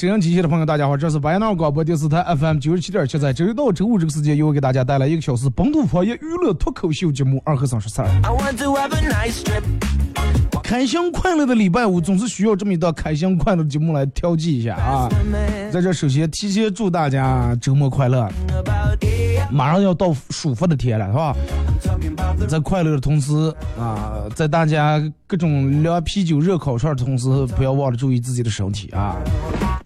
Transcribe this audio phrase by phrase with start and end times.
[0.00, 8.08] 沈阳机器的朋友，大家好，这是白闹广播电视台 FM 九十七点七，在周一到周五这个时间，又会给大家带来一个小时本土方言娱乐脱口秀节目《二和尚说事儿》。
[10.62, 15.06] 开心快乐的礼拜五，总是需要这么一道开心快乐的节目来调剂一下啊！
[15.70, 18.26] 在这首先提前祝大家周末快乐，
[19.50, 21.36] 马上要到舒服的天了，是吧？
[22.48, 29.14] 在快乐的同时啊，在大家各种凉啤酒、热烤串的同时，不要忘了注意自己的身体啊！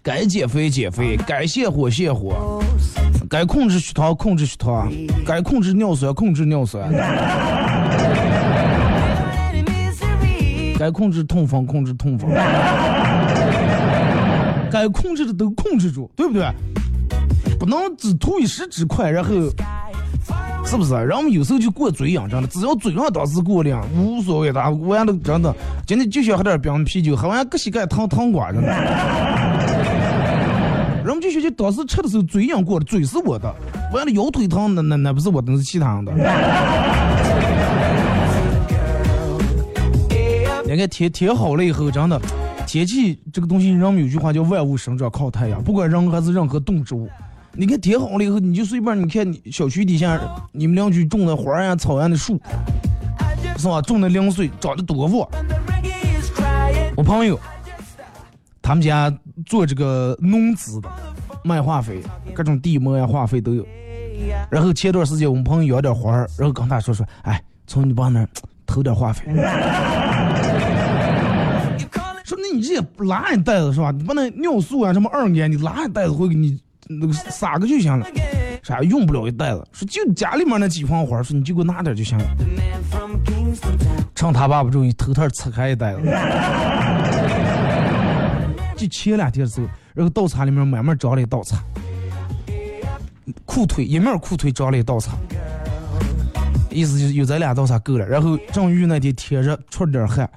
[0.05, 2.61] 该减肥减肥，该泻火泻火，
[3.27, 4.87] 该控制血糖控制血糖，
[5.25, 6.93] 该控制尿酸控制尿酸，
[10.77, 12.29] 该控制痛风控制痛风，
[14.71, 16.47] 该控制的都控制住，对不对？
[17.57, 19.31] 不能只图一时之快，然后。
[20.67, 20.95] 是不是？
[20.95, 24.59] 人们有时候就过嘴瘾，真的，只要嘴上当时过量，无所谓的。
[24.59, 25.55] 完了，真的，
[25.85, 29.64] 今天就想喝点冰啤酒，喝完搁膝盖疼疼瓜，真的。
[31.25, 33.53] 人们就说，就当时吃的时候嘴痒过了，嘴是我的，
[33.93, 36.13] 完了腰腿疼，那那那不是我的，那是其他人的。
[40.63, 42.19] 你看天天好了以后，真的，
[42.67, 47.09] 天气这个东西，人们有句话叫万物生长靠太阳，不管人还是任何动植物。
[47.53, 50.19] 你看天好了以后，你就随便你看你小区底下
[50.51, 52.39] 你们邻居种的花呀、草呀的树，
[53.57, 53.81] 是吧？
[53.81, 55.27] 种的零碎，长得多旺。
[56.97, 57.39] 我朋友，
[58.61, 59.13] 他们家
[59.45, 60.89] 做这个农资的，
[61.45, 62.01] 卖化肥，
[62.33, 63.63] 各种地膜呀、化肥都有。
[64.49, 68.27] 然后前段时间我们朋友养点花儿，然后跟他说说，哎，从你爸那
[68.65, 69.25] 偷点化肥。
[72.25, 73.91] 说那你这也拉一袋子是吧？
[73.91, 76.59] 你把那尿素啊什么二年，你拉一袋子会给你。
[76.87, 78.05] 那个撒个就行了，
[78.61, 79.67] 啥用不了一袋子。
[79.71, 82.25] 说就家里面那几盆花，说你就给我拿点就行了。
[84.13, 86.01] 趁他爸不注意，偷偷拆开一袋子。
[88.77, 91.57] 就前两天的时候，然后稻草里面慢慢长了一道草，
[93.45, 95.17] 裤腿一面裤腿长了一道草，
[96.69, 98.05] 意思就是有这俩稻草够了。
[98.05, 100.29] 然后正遇那天天热，出了点汗，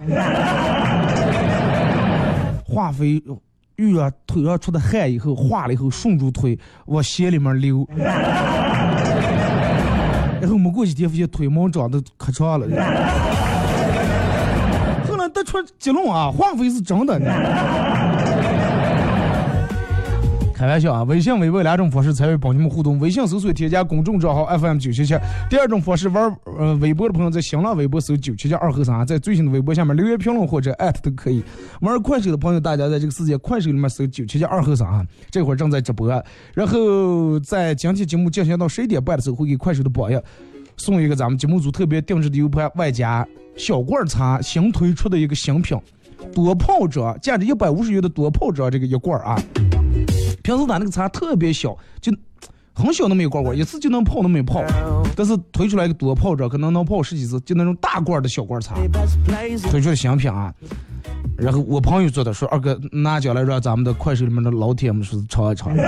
[2.64, 3.22] 化肥。
[3.76, 7.88] 遇啊，腿上出的汗以后化了以后顺住腿往鞋里面流，
[10.40, 12.66] 然后没过几天发现腿毛长得可长了。
[15.06, 17.20] 后来得出结论啊，化肥是真的。
[20.58, 21.04] 开玩笑啊！
[21.04, 22.98] 微信、微博两种方式参与帮你们互动。
[22.98, 25.16] 微信搜索添加公众账号 FM 九七七。
[25.48, 31.44] 第二种方式玩呃微博的朋友在新浪微博搜九七七二和三，在最新的微博下面留言评论或者艾特都可以。
[31.80, 36.08] 玩快手的朋友，大家在这个世界快手里面搜九七七二和三啊，这会儿正在直播。
[36.52, 40.20] 然后在今天节目进行到十一点半的时候，会给快手的榜样
[40.76, 43.24] 送一个咱们节目组特别定制的 U 盘，外加
[43.56, 45.78] 小罐茶新推出的一个新品
[46.34, 49.40] 多泡者，价值一百五十元的多泡者这个一罐啊。
[50.48, 52.10] 平时他那个茶特别小，就
[52.72, 54.64] 很小那么一罐罐，一次就能泡那么一泡。
[55.14, 58.74] 但是推出来一个多泡着，可能能泡十几次，就那种大罐的小罐茶。
[59.70, 60.50] 推出的新品啊，
[61.36, 65.76] 然后我朋友做的，说二哥拿奖来让咱们的快手里面的老铁们说尝一尝。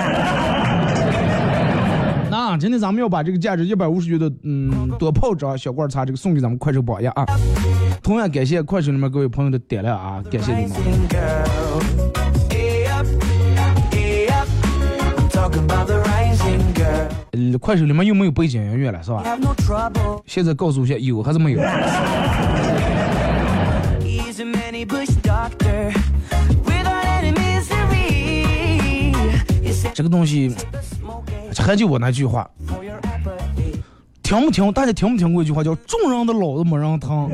[2.31, 7.25] 那今天咱们要把这个价值一百五十元的嗯多泡着小罐茶这个送给咱们快手榜样啊。
[8.03, 10.75] 同样感谢快手里面各位朋友的点亮啊，感谢你们。
[17.59, 19.23] 快手里面又没有背景音乐了，是吧？
[20.27, 21.61] 现在告诉一下，有还是没有？
[29.93, 30.55] 这个东西，
[31.59, 32.49] 还就我那句话，
[34.23, 34.73] 听不听？
[34.73, 37.29] 大家听没听过一句话叫“众人的老子没人疼”？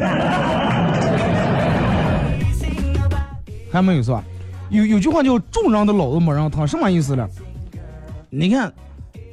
[3.70, 4.24] 还没有是吧？
[4.70, 7.28] 有有句话叫“众人的老子没人疼”，什么意思呢？
[8.30, 8.72] 你看，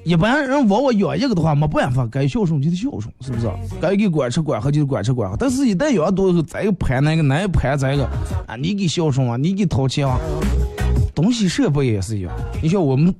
[0.03, 3.50] 一般人往我养一个的话，没办法，该孝顺就得孝顺，是不是？
[3.81, 5.38] 该给管吃管喝就得管吃管喝。
[5.38, 8.03] 但是，一旦养多以后，再盘那个，那一盘这个
[8.45, 10.19] 啊，你给孝顺啊，你给掏钱啊，
[11.15, 12.33] 东西设备也是一样。
[12.61, 13.15] 你像我们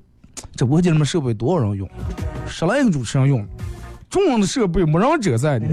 [0.58, 1.90] 直播间里面设备多少人用？
[2.46, 3.46] 十来个主持人用，
[4.10, 5.68] 众人的设备没人折在的。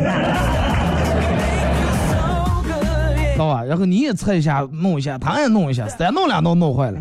[3.32, 3.64] 知道吧？
[3.64, 7.00] 然后你也测一下，弄一下，他也弄一下，三弄两弄弄坏了。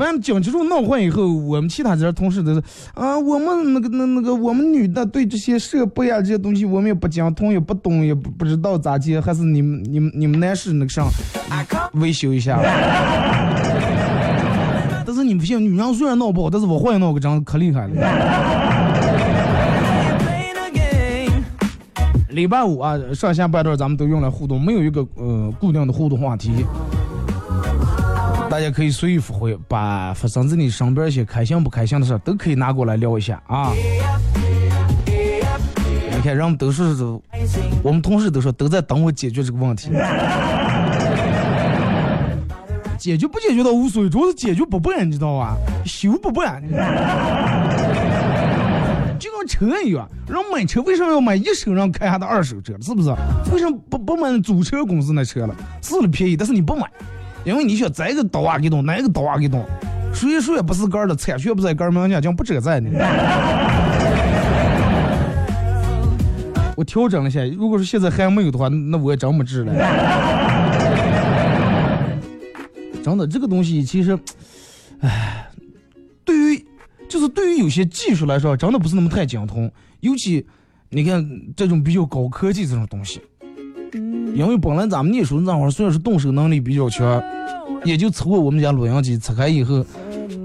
[0.00, 2.62] 完了，讲清楚弄坏以后，我们其他这些同事都是
[2.94, 11.06] 啊，我们那个那那个我们女的对这些设备啊这些东西我们也不精通，也不懂，也不不知道咋接，还是你们你们你们男士那个上
[11.94, 12.58] 维修一下。
[15.04, 17.92] 但是你不信，女人虽然闹不好，但是我坏闹个真可厉害了。
[22.30, 26.64] 礼拜五啊，上下半段咱们都用来互动，没有一个呃固定的互动话题，
[28.50, 33.72] 大家可以随意发挥，把发生在你身边一些开心不开心的事都可以拿过来聊一下啊。
[35.06, 36.82] 你看，人们都是
[37.80, 39.90] 我们同事都说都在等我解决这个问题，
[42.98, 45.56] 解决不解决倒无所谓，主要是解决不办，你知道吧？
[45.86, 46.60] 修不办。
[49.16, 52.74] 就跟车一样，人买车为什么要买一手让开下的二手车？
[52.82, 53.14] 是不是？
[53.52, 55.54] 为什么不不买租车公司那车了？
[55.80, 56.90] 是了便宜，但是你不买，
[57.44, 59.64] 因为你想这个刀啊给动，那个刀啊给动，
[60.12, 62.90] 谁说也不是杆的，铲雪不在杆名下，讲不遮在呢。
[66.76, 69.72] 我调整了一下，如果说现在还没有的话，那我也真没治了。
[73.02, 74.18] 真的，这个东西其实，
[75.00, 75.48] 唉，
[76.24, 76.66] 对于。
[77.08, 79.68] 就是对于有些技术来说，真的不是那么太精通。
[79.98, 80.46] 尤其
[80.90, 83.20] 你看这种比较高科技这种东西，
[84.34, 87.22] 因为本来咱们念书那会儿虽然是动手能力比较强，
[87.84, 89.84] 也就凑合我们家录音机拆开以后，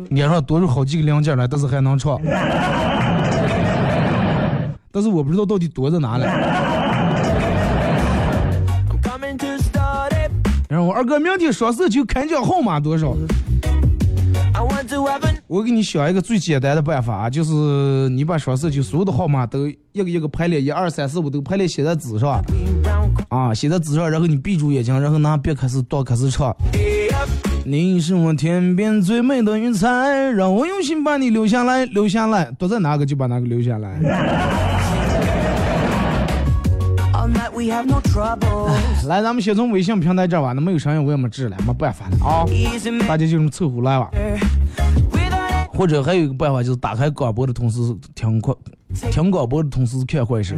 [0.09, 2.19] 脸上多出好几个零件来，但是还能唱。
[4.91, 6.23] 但是我不知道到底多在哪里。
[10.67, 13.15] 然后我二哥明天双色球开奖号码多少？
[15.47, 22.41] 我给你想一个最简单的办法啊，就是你把双色球所有的号码都一个一个排列，一二三四五都排列写在纸上，
[23.29, 26.55] 啊，写在纸上，然后你闭住眼睛，然后拿笔开始读，开始唱。
[27.65, 29.87] 你是我天边最美的云彩，
[30.31, 33.99] 让我用心把你留下来，留下来，读在哪个就把哪个留下来。
[39.07, 42.45] 来，咱们先从微信平台这吧，那没有声音我也没治了，没办法了啊，
[43.07, 44.11] 大家就这么凑合来吧。
[45.73, 47.79] 或者还有一个办法，就是打开广播的同时
[48.13, 48.53] 听快，
[49.11, 50.55] 听广播的同时看快手。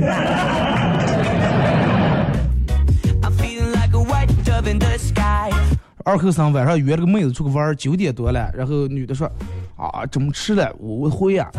[6.08, 9.30] 二后生晚上约了个妹子出去玩，九点多了，然后女的说
[9.76, 10.74] ：“啊，怎么迟了？
[10.80, 11.52] 我我回呀。”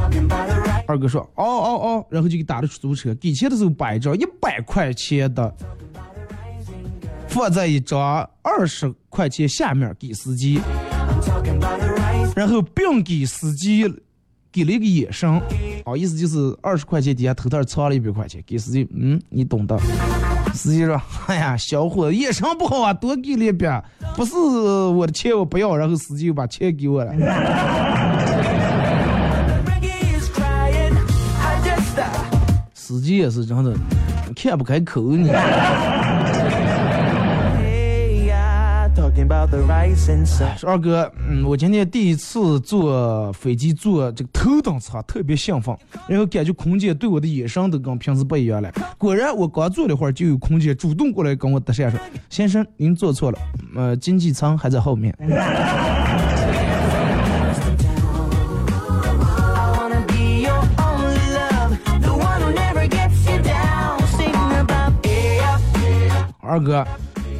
[0.89, 5.55] 二哥说：“哦哦哦。”然后就给打了出租车，给钱的时候摆一张一百块钱的，
[7.29, 10.59] 放在一张二十块钱下面给司机。
[12.35, 13.83] 然后并给司机
[14.51, 15.31] 给了一个眼神，
[15.85, 19.79] 啊，意思就是二十块钱底下偷偷藏了一百块钱，给司机，嗯，你懂的。
[20.59, 23.81] 司机说：“哎呀，小伙子，眼神不好啊，多给了一遍，
[24.17, 27.13] 不是我的钱我不要。”然后司机又把钱给我了。
[32.75, 33.73] 司机也是真的，
[34.35, 35.31] 开不开口你。
[40.65, 48.73] 二哥，嗯，我今天第一次坐飞机，坐这个头等舱，特别兴奋，然后感觉空姐对我的眼神都跟平时不一样了。
[48.97, 51.99] 果然，我刚坐了会儿，就有空姐主动过来跟我搭讪说
[52.31, 53.39] ：“先生，您坐错了，
[53.75, 55.15] 呃，经济舱还在后面。
[66.41, 66.87] ”二哥。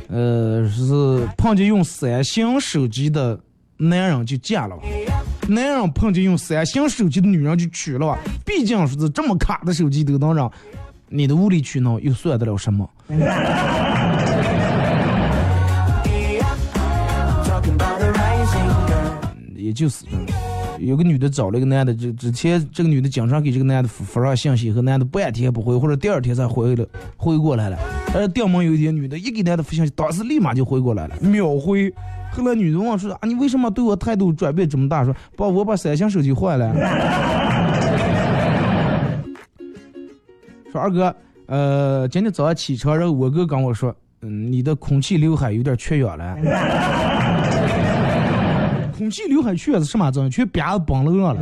[0.09, 3.39] 呃，是碰见用三星手机的
[3.77, 4.83] 男人就嫁了吧？
[5.49, 8.19] 男人碰见用三星手机的女人就娶了吧？
[8.45, 10.51] 毕竟说是这么卡的手机都能让
[11.09, 12.89] 你的无理取闹，又算得了什么？
[19.55, 20.05] 也就是。
[20.81, 27.79] 有个女的找了一个男的，就之前这个女的经常给这个男的发上信息，和男的半天不回，或者第二天才回了，回过来了。
[28.13, 31.93] 但是顶门有一天，女的一给男的发信息，当时立马就回过来了，秒回，
[32.31, 35.05] 后来女的问说啊，你为什么对我态度转变这么大？
[35.05, 36.75] 说把我把三星手机换了。
[40.71, 41.15] 说二哥，
[41.47, 46.37] 呃，今天早上起床，然后我哥跟我说，嗯，你的空气刘海有点缺氧了。
[49.09, 50.31] 空气刘海缺是什么症？
[50.31, 51.41] 缺扁子崩了了。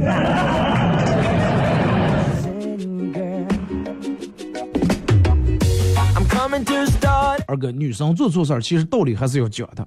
[7.48, 9.84] 二哥，女生做错事儿，其实道理还是要讲的。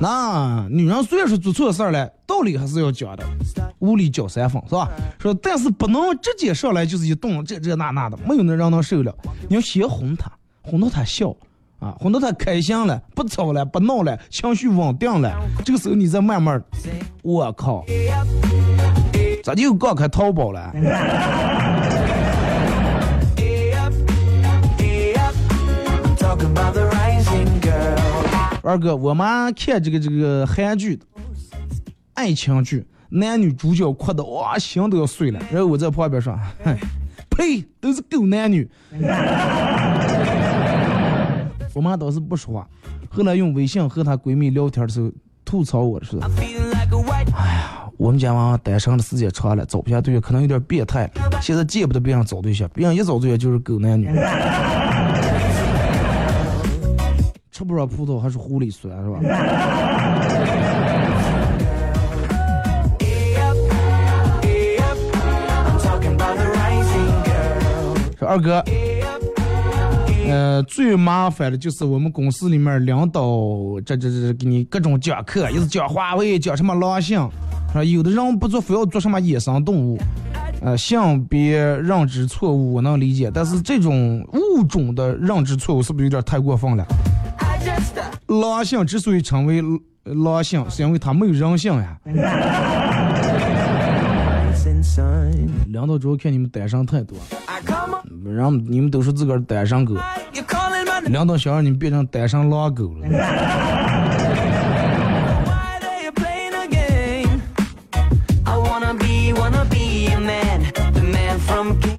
[0.00, 3.22] 那女人虽然说做错事儿了，道理还是要讲的。
[3.80, 4.88] 屋里搅三分是吧？
[5.18, 9.14] 说但是不能直接上来就是一顿这这那那的，没有那人能受了。
[9.50, 11.36] 你要先哄她，哄到她笑
[11.82, 15.36] 啊，哄到他开心了，不吵了，不闹了，情绪稳定了。
[15.64, 16.62] 这个时候你再慢慢，
[17.22, 17.84] 我靠，
[19.42, 20.72] 咋就刚开淘宝了？
[28.64, 31.00] 二哥，我妈看这个这个韩剧，
[32.14, 35.40] 爱情剧，男女主角哭的哇，心都要碎了。
[35.50, 36.78] 然后我在旁边说，哼，
[37.30, 38.70] 呸，都是狗男女。
[41.74, 42.68] 我妈倒是不说话，
[43.10, 45.10] 后来用微信和她闺蜜聊天的时候
[45.44, 46.28] 吐槽我说，哎
[47.54, 51.10] 呀，我们家娃娃单身的时间长了，找不下对象，可能有点变态。
[51.40, 54.06] 现在见不得别人找对象，别人一找对象就是狗男女。
[57.50, 59.18] 吃不上葡萄还是狐狸酸是吧？
[68.18, 68.62] 说二哥，
[70.28, 73.22] 呃，最麻烦的就是我们公司里面领导
[73.84, 77.20] 这这这给你各种讲课，一直讲华为，讲什么狼性，
[77.74, 79.98] 啊，有的人不做非要做什么野生动物，
[80.62, 86.86] 呃，性别认知错误我能理解，但是这种物种的认知错误是不是有点太过分了？
[88.28, 89.62] 狼性之所以称为
[90.04, 91.98] 狼性，是因为它没有人性呀。
[95.66, 97.16] 领导主要看你们单身太多，
[98.24, 99.96] 然后你们都是自个儿单身狗，
[101.06, 103.06] 领导想让你们变成单身狼狗了。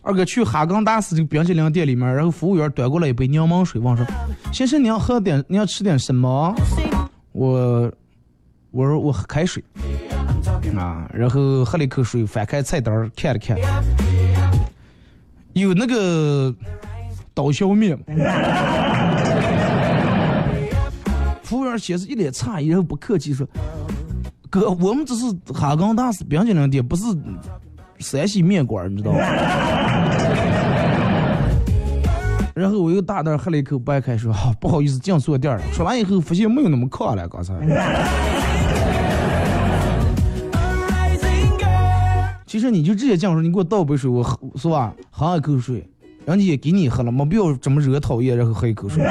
[0.05, 4.05] 二哥去哈根达斯这个冰淇淋店里面，然后服务员端过来一杯柠檬水，问说
[4.51, 6.53] ：“先生，你要喝点，你要吃点什么？”
[7.31, 7.89] 我
[8.71, 9.63] 我说我喝开水
[10.77, 13.57] 啊，然后喝了一口水，翻开菜单看了看，
[15.53, 16.53] 有那个
[17.33, 17.97] 刀削面。
[21.43, 23.45] 服务员先是一脸诧异，然后不客气说
[24.49, 27.03] ：“哥，我们这是哈根达斯冰淇淋店，不是。”
[27.99, 29.19] 山西面馆，你知道吗？
[32.53, 35.63] 然后我又大胆喝了一口白开水，好不好意思进错店了。
[35.71, 37.53] 说完以后发现没有那么渴了，刚才。
[42.53, 44.93] 其实你就直接讲说，你给我倒杯水，我喝是吧？
[45.09, 45.83] 喝一口水，
[46.23, 49.03] 人家也给你喝了，没必要这么惹讨厌，然后喝一口水。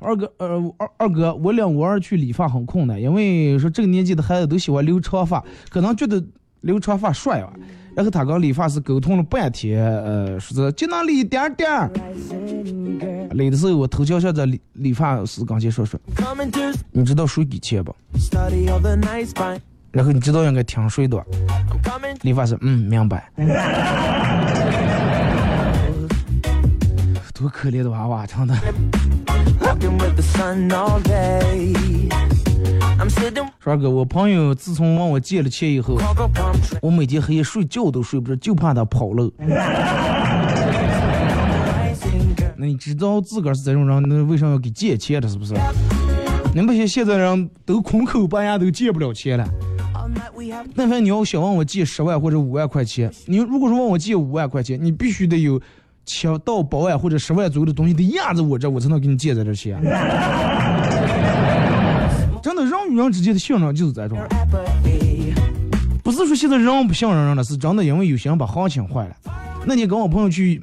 [0.00, 6.20] 二哥，呃，二二哥，我领我儿去理发很困难，因为说这个年纪的孩子都喜欢留长发，可能觉得
[6.62, 7.52] 留长发帅吧。
[7.94, 11.88] 然后他跟理发师沟通了半天，呃，说是就那理一点点儿。
[13.30, 16.00] 理的时候，我头朝下在理理发师刚前说说，
[16.90, 17.94] 你知道谁给钱不？
[19.92, 21.20] 然后你知道应该听谁的？
[22.22, 23.28] 理发师，嗯，明白。
[27.34, 28.54] 多可怜的娃娃，真的。
[33.58, 35.98] 帅哥，我朋友自从问我借了钱以后，
[36.82, 39.28] 我每天黑夜睡觉都睡不着，就怕他跑了。
[42.56, 45.26] 那你知道自个儿是这种人，那为什么要给借钱的？
[45.28, 45.54] 是不是？
[46.54, 49.48] 你不行现在人都空口白牙，都借不了钱了。
[50.74, 55.60] 那反正你要想问我借十万或者五万块钱，你如果说问我借五万块钱，你必须得有。
[56.06, 59.80] 七到八万或者十万左右的东西得压在我这，我才能给你借在这钱。
[62.42, 64.18] 真的，人与人之间的信任就是这种。
[66.02, 69.14] 不是说现在人不信任人了，是真的，因为有些人把行情坏了。
[69.64, 70.60] 那你跟我朋友去，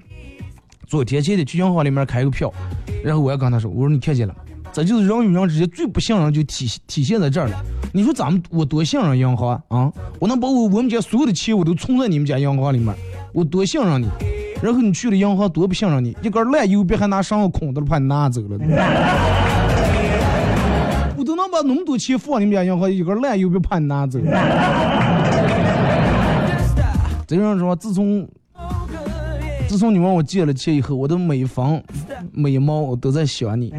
[0.85, 2.53] 昨天前的去银行里面开个票，
[3.01, 4.35] 然后我要跟他说，我说你看见了，
[4.77, 7.59] 这就是人与人之间最不信任就体体现在这儿了。
[7.93, 9.91] 你说咱们我多信任银行啊？
[10.19, 12.93] 我能把我我们家所有的钱我都存在你们家银行里面，
[13.33, 14.07] 我多信任你。
[14.61, 18.49] 然后你去了银行，多不信任你，一根烂邮币还拿上个空的，怕你拿走了。
[21.17, 24.19] 我都能把那么多钱放你们家银行，一根烂邮币怕你拿走。
[27.25, 28.29] 这样说，自从
[29.67, 31.81] 自从你问我借了钱以后，我的每房
[32.31, 33.73] 每猫我都在想你。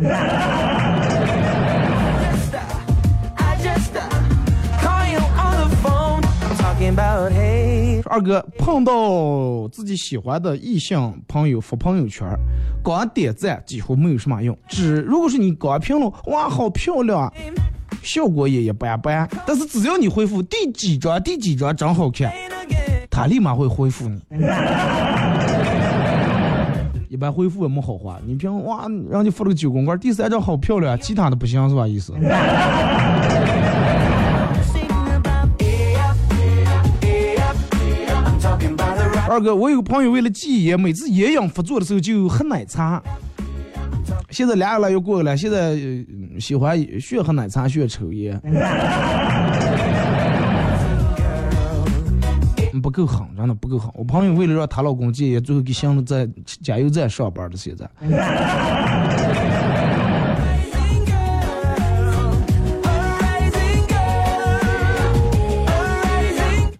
[8.08, 12.26] 二哥碰到自己喜欢的异性朋友发朋友圈，
[12.82, 14.56] 光点赞几乎没有什么用。
[14.66, 17.32] 只如果是你光评论，哇，好漂亮啊，
[18.02, 19.28] 效果也一般般。
[19.46, 22.32] 但是只要你回复第几张第几张真好看，
[23.10, 24.20] 他立马会回复你。
[27.10, 31.86] 一般回复也没好话，你评论哇，让你发了个九宫格，第三张好漂亮，其他的不行是吧？
[31.86, 32.12] 意思。
[39.28, 43.02] 二哥，我有个朋友为了戒烟，每次烟瘾发作的时候就喝奶茶。
[44.30, 45.76] 现在俩月了又过了，现在
[46.40, 48.40] 喜欢学喝奶茶，学抽烟。
[52.82, 53.90] 不够狠，真的不够狠。
[53.94, 56.26] 我朋友为了让她老公戒烟，最后给相了在
[56.62, 57.56] 加油站上班的。
[57.56, 57.86] 现在，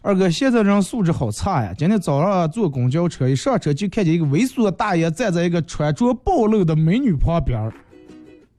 [0.09, 1.75] 二哥，现在人素质好差呀！
[1.77, 7.71] 今天早上坐公交车，一上车就看见一个猥琐的大爷站在一个穿着暴露的美女旁边，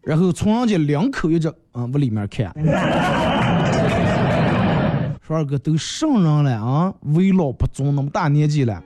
[0.04, 2.54] 然后从人家两口一直嗯往里面看。
[5.26, 8.80] 说二哥都圣人了啊，为老不尊，那么大年纪了，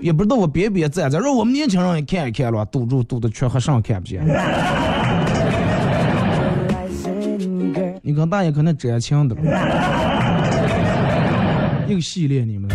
[0.00, 4.26] 也不知道我边边站着，让我们年轻人也看一看了，堵住堵的全和尚看不见。
[8.02, 9.36] 你跟大爷可能真情的，
[11.92, 12.70] 一个系列你们。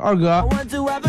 [0.00, 0.48] 二哥，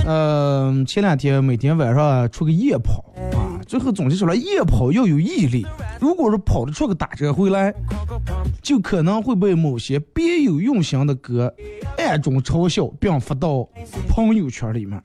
[0.05, 5.65] 嗯，前两天每天晚上出个夜跑啊，最后总结出来，夜跑要有毅力。
[5.99, 7.73] 如果说跑得出个打折回来，
[8.61, 11.53] 就可能会被某些别有用心的哥
[11.97, 13.67] 暗中嘲笑，并发到
[14.07, 15.01] 朋友圈里面。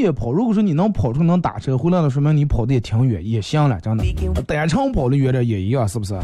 [0.00, 4.04] 夜跑，如果说你能跑出能打车回来了，说明你跑的也挺远，也行了，真的。
[4.46, 6.14] 单程跑的远点也一样，是不是？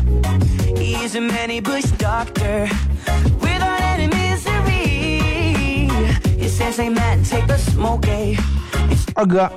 [9.15, 9.51] 二哥，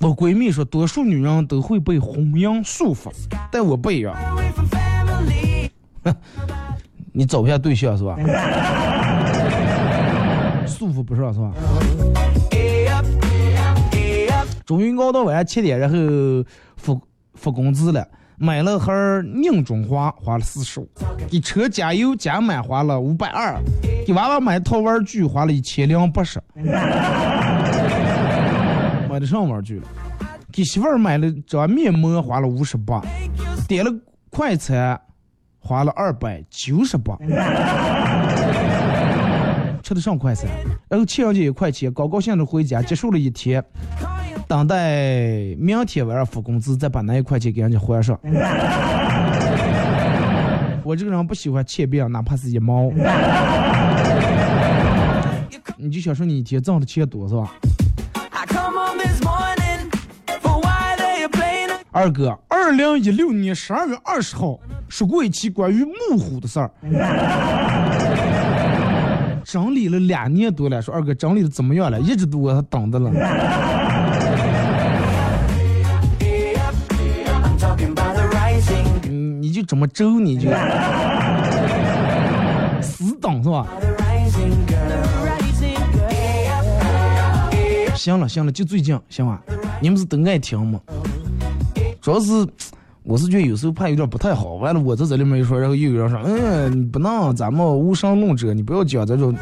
[0.00, 3.10] 我闺蜜说，多数女人都会被婚姻束缚，
[3.50, 4.14] 但我不一样。
[7.12, 8.16] 你找不下对象是吧？
[10.66, 11.52] 束缚不上是吧？
[14.64, 15.96] 终于熬到晚上七点，然后
[16.76, 17.00] 付
[17.34, 18.06] 付工资了，
[18.38, 20.84] 买了盒宁中华，花了四十五；
[21.30, 23.60] 给车加油加满花了五百二；
[24.06, 26.40] 给娃娃买套玩具花了一千零八十。
[29.08, 29.86] 买的上玩具了？
[30.50, 33.00] 给媳妇儿买了张面膜花了五十八；
[33.68, 33.90] 点了
[34.30, 34.98] 快餐
[35.58, 37.18] 花了二百九十八。
[39.82, 40.48] 吃的上快餐，
[40.88, 43.62] 然后欠人家一块钱，高高兴兴回家，结束了一天。
[44.46, 48.18] 等待明天晚上付工资，再把那一块钱给人家还上。
[50.84, 52.90] 我这个人不喜欢欠别人，哪怕是一毛。
[55.76, 57.52] 你就想说你一天挣的钱多是吧？
[61.90, 66.68] 二哥，二零一六年十二月二十号说过一期关于木虎的事儿，
[69.44, 70.82] 整理了两年多了。
[70.82, 72.00] 说二哥整理的怎么样了？
[72.00, 73.12] 一直都我等着了。
[79.54, 80.50] 就这么咒你就
[82.82, 83.64] 死党是吧？
[87.94, 89.40] 行了行了，就最近行吧？
[89.80, 90.80] 你们是都爱听吗？
[92.00, 92.44] 主要是
[93.04, 94.54] 我是觉得有时候怕有点不太好。
[94.54, 99.32] 完了我在这里面一说，然后又有人说，嗯，你不能咱们无神论者，你不要讲这种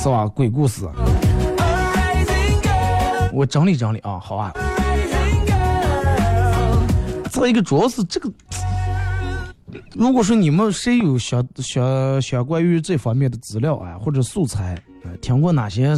[0.00, 0.24] 是吧？
[0.28, 0.88] 鬼故事。
[3.32, 4.52] 我整理整理啊，好啊。
[7.30, 8.30] 再一个主要是这个。
[10.00, 14.74] 如果说你们谁有相相相关于这方面的资料啊，或者素材，
[15.20, 15.94] 听过哪些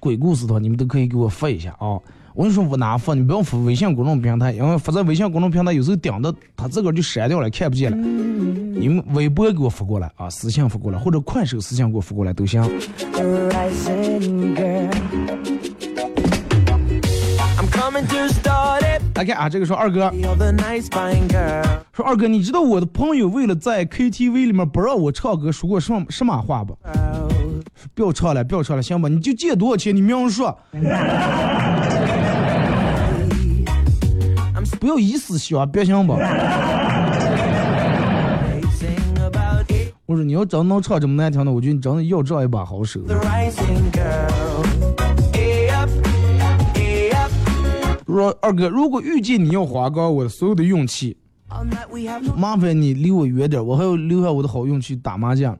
[0.00, 1.94] 鬼故事的话，你们都可以给我发一下啊。
[2.34, 3.14] 我跟你说，我哪发？
[3.14, 7.96] 你不要发微信公众平台，因为发在微信公众平台有时候顶的他自个儿就删掉了，看不见了。
[7.96, 12.60] 你们微博给我发过来啊，私信发过来，或者快手私信给我发过来都行。
[19.14, 20.10] 来看啊，这个说二哥，
[21.92, 26.76] 说二哥，你知道我的朋友为了在 KTV 里面不让我唱歌，说过什么什么话不？
[27.94, 29.08] 不要唱了，不要唱了，行吧？
[29.08, 29.94] 你就借多少钱？
[29.94, 30.58] 你明说，
[34.80, 36.16] 不要意思小，别行吧？
[40.06, 43.00] 我说你要真能唱这么难听的，我觉得你真的要这一把好手。
[48.06, 51.16] 说二哥，如果遇见你要花光我所有的运气，
[52.36, 55.56] 麻烦你离我远点，我还要留下我的好运气打麻将。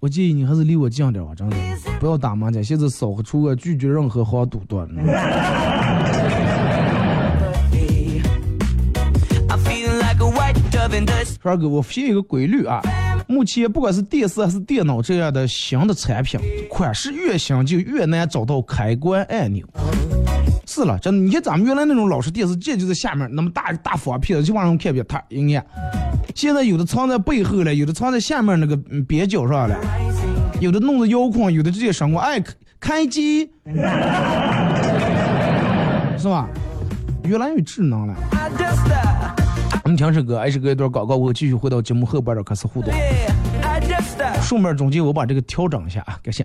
[0.00, 1.56] 我建议你还是离我近点吧，真的，
[1.98, 2.62] 不要打麻将。
[2.62, 4.78] 现在扫黑除恶，拒绝任何黄赌毒。
[11.42, 12.80] 二哥，我发现一个规律啊，
[13.26, 19.66] 目前不管是电视还是电脑这样的新的产品，款式越新就越难找到开关按钮。
[20.66, 25.64] 是了，真的，你看咱们原来那种老式电视机就在下面，那么大大方片子就往上看片，它一按。
[26.34, 29.78] 现在有的藏在背后了，有的藏在下面那个边角上了，
[30.60, 32.42] 有的弄着遥控，有的直接上过哎
[32.80, 33.48] 开机，
[36.18, 36.48] 是吧？
[37.24, 38.14] 越来越智能了。
[39.84, 42.90] 我们听首歌，还是隔一段广告，我继续回到节目后半段开始互动。
[44.40, 46.42] 顺便中间我把这个调整一下啊，感谢。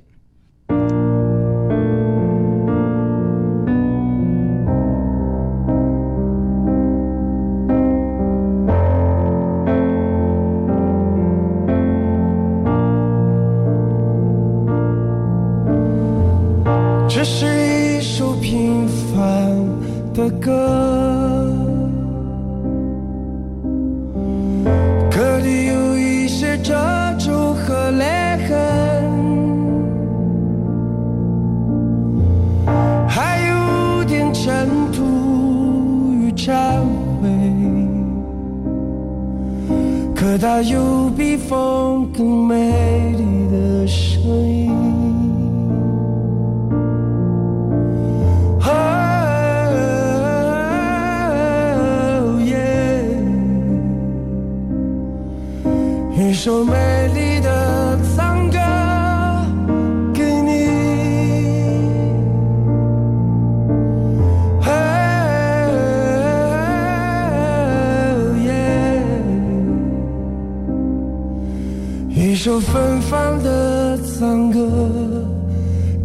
[72.39, 74.59] 一首芬芳的赞歌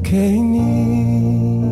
[0.03, 1.62] 给你，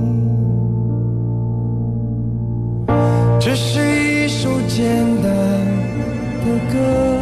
[3.40, 4.86] 这是一首简
[5.20, 5.24] 单
[6.44, 6.46] 的。
[6.72, 7.21] 歌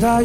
[0.00, 0.22] 可它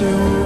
[0.00, 0.37] 让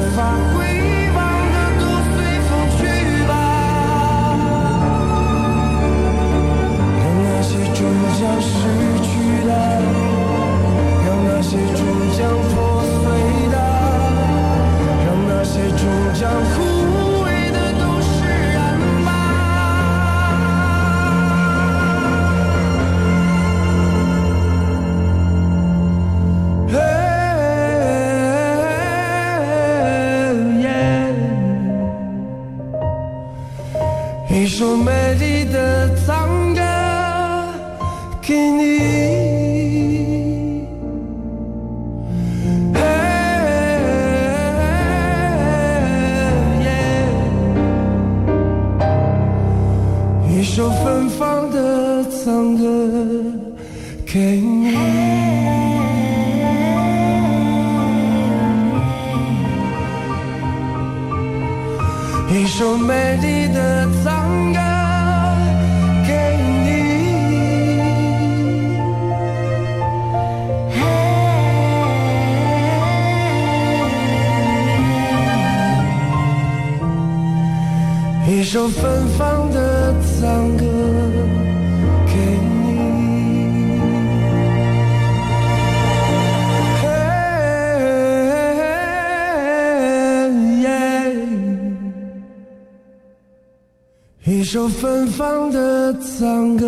[94.52, 96.66] 首芬芳的赞歌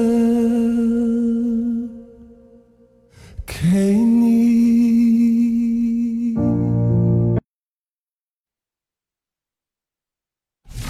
[3.44, 3.54] 给
[3.92, 4.74] 你。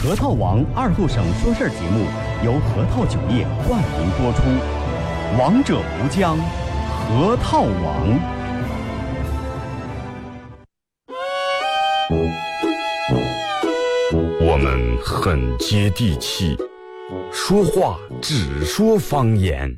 [0.01, 2.07] 核桃王二后省说事儿节目
[2.45, 4.43] 由核桃酒业冠名播出，
[5.37, 8.21] 王者无疆，核桃王。
[14.41, 16.57] 我们很接地气，
[17.37, 19.77] 说话只说方言。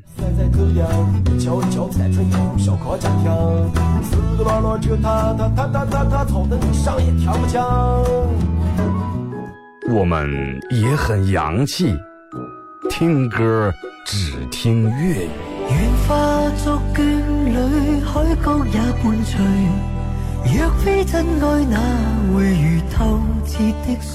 [9.89, 11.97] 我们也很洋气，
[12.91, 13.73] 听歌
[14.05, 15.31] 只听粤语。
[15.71, 17.03] 愿化作眷
[17.47, 18.79] 侣，海角也。
[20.45, 21.81] 若非真愛，哪
[22.33, 24.15] 會如透徹的水？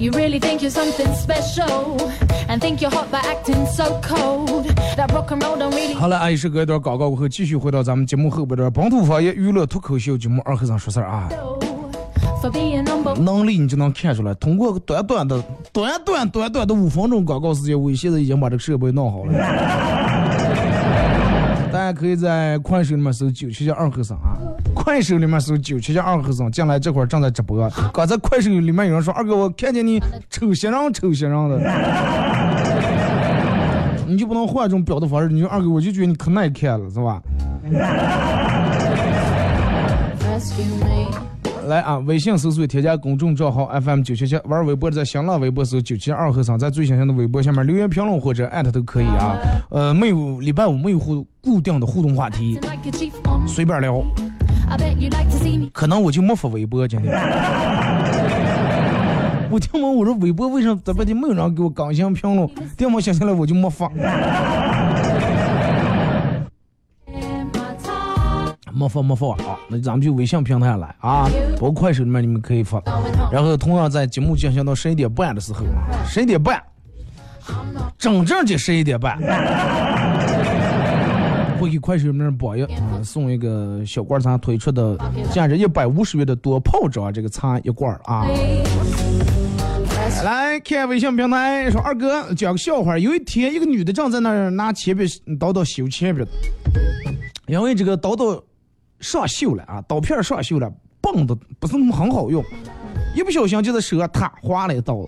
[0.00, 1.98] You really think you're something special
[2.48, 4.64] and think you're hot by acting so cold.
[4.96, 5.94] That broken roll don't really.
[5.94, 11.28] 好了，阿姨是隔一段广告过后，继续回到咱们节目后边的本土方言娱乐脱口秀节目《二和尚说事儿》啊。
[13.18, 14.32] 能力你就能看出来。
[14.36, 15.38] 通过短短的、
[15.70, 19.34] 短短、短短的五分钟广告时间，我现在已经把这个设备弄好了。
[21.70, 24.38] 大家可以在快手里面搜“九七七二和尚”啊。
[24.82, 27.68] 快手里面搜“九七七二和尚”，进来这会儿正在直播。
[27.92, 31.58] 刚才快手里面有人说：“二哥，我看见你丑些人丑些人的。”
[34.08, 35.28] 你就不能换一种表达方式？
[35.28, 37.20] 你说二哥，我就觉得你可耐看了，是吧？
[41.66, 41.98] 来啊！
[41.98, 49.36] 微信搜索添加公众账号 FM 九七七，玩微博的在新浪微博搜九七二和尚，在最新鲜的微博下面留言评论或者艾特都可以啊。
[49.70, 52.58] 呃，没有礼拜五没有互固定的互动话题，
[53.46, 54.02] 随便聊。
[55.72, 57.12] 可能我就没发微博今天。
[59.50, 62.48] 我听闻我说微博为什么这半天没有人给我更新评论？
[62.76, 63.90] 电话想起来我就没发.
[68.72, 69.58] 没发没发啊。
[69.68, 72.80] 那咱们就微信平台来啊，包括快手里面你们可以发。
[73.32, 75.64] 然后同样在节目进行到十一点半的时候，
[76.06, 76.62] 十一点半，
[77.98, 79.18] 整正的十一点半，
[81.60, 82.66] 会给快手里面榜一
[83.04, 84.96] 送一个小罐茶推出的
[85.30, 88.26] 价值一百五十元的多泡装这个茶一罐啊。
[90.24, 95.04] 来看微信平台说二哥讲个笑话，有一天一个女的正在那儿拿铅笔
[95.38, 96.24] 刀刀修铅笔，
[97.46, 98.42] 因为这个刀刀
[99.00, 102.42] 上锈了啊，刀片上锈了，棒的不是那么很好用，
[103.14, 105.06] 一不小心就在手上啪划了一刀，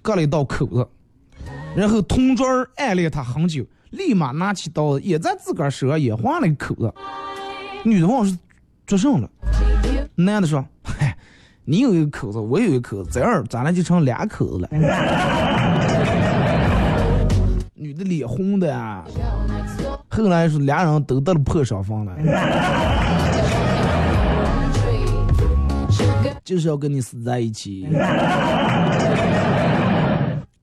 [0.00, 0.88] 割了一道口子，
[1.76, 6.92] 然后同桌暗恋她很久，立马拿起刀子也在自个儿手上也划了一个口子，
[7.84, 8.36] 女的问是
[8.86, 9.30] 做什么了，
[10.14, 11.16] 男的说，嗨。
[11.66, 14.68] 你有一个口子，我有一个口子，这样咱俩就成俩口子了。
[17.72, 19.02] 女的脸红的啊，
[20.10, 22.14] 后来是俩人都得了破伤风了，
[26.44, 27.88] 就是要跟你死在一起。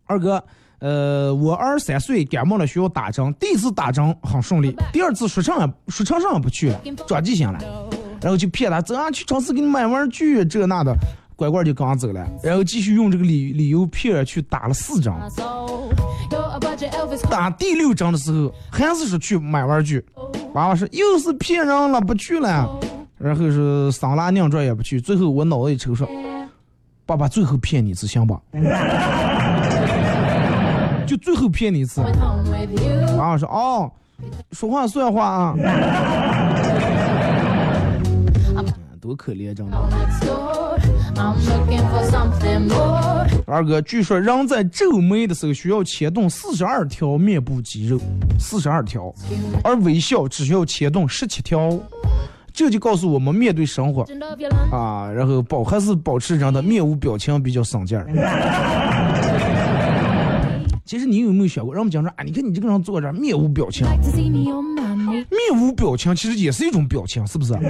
[0.06, 0.44] 二哥，
[0.82, 3.34] 呃，我二十三岁感冒了，需要打针。
[3.36, 7.60] 第一次打针很顺利，第二次说唱也说唱上也不去了，转记性了。
[8.20, 10.96] 然后就骗他，走啊，去超市给你买玩具，这那的，
[11.36, 12.28] 乖乖就跟俺走了。
[12.44, 15.14] 然后继续用这个理理由骗人去打了四针。
[15.14, 15.92] My soul.
[16.32, 17.30] You're a budget Elvis.
[17.30, 20.04] 打第六针的时候，还是说去买玩具。
[20.54, 22.70] 娃娃说又是骗人了，不去了。
[23.18, 25.00] 然后是桑拿拧转也不去。
[25.00, 26.10] 最后我脑子一抽说，
[27.06, 28.42] 爸爸最后骗你一次行吧？
[31.12, 32.00] 就最后骗你一次。
[33.18, 33.92] 娃娃说哦，
[34.54, 35.54] 说话算话啊。
[39.02, 39.68] 多可怜，真.
[43.46, 48.00] 二哥，据说人在皱眉的时候需要牵动四十二条面部肌肉，
[48.40, 49.14] 四十二条，
[49.66, 51.78] 而微笑只需要牵动十七条。
[52.54, 54.06] 这就告诉我们，面对生活.
[54.72, 58.06] 啊，然后保还是保持人的面无表情比较省劲儿。
[60.92, 67.54] 其实你有没有想过，让我们讲说，啊，你看你这个人坐这儿面无表情，面无表情其实也是一种表情，是不是？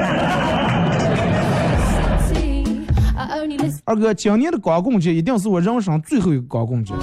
[3.86, 6.96] 二哥，今年的光棍节一定是我人生最后一个光棍节，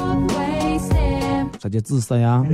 [1.60, 2.44] 啥叫自杀呀？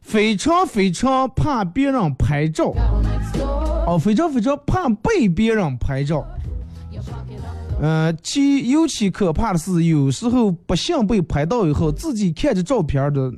[0.00, 2.72] 非常非常怕别人拍照。
[3.86, 6.24] 哦，非常非常怕被别人拍照。
[7.80, 13.32] 嗯，其尤其可怕的是，有时候不幸被拍到以后，自己看着照片的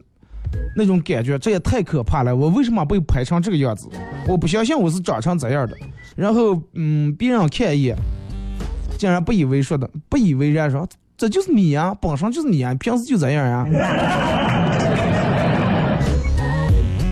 [0.77, 2.37] 那种感觉，这也太可怕了。
[2.37, 3.89] 我为什么被拍成这个样子？
[4.29, 5.75] 我不相信我是长成这样的。
[6.15, 7.97] 然后，嗯，别人看一眼，
[8.99, 13.67] 竟然不以为说的，不以为然说，这就是你呀、本身就是你呀、平时就这样呀、